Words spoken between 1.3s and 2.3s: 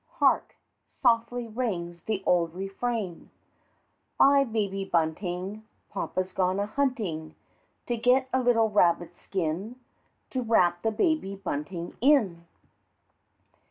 rings the